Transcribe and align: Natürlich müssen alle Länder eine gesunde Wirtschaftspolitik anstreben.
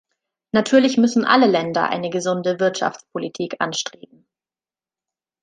Natürlich 0.51 0.97
müssen 0.97 1.25
alle 1.25 1.45
Länder 1.45 1.91
eine 1.91 2.09
gesunde 2.09 2.59
Wirtschaftspolitik 2.59 3.57
anstreben. 3.59 4.25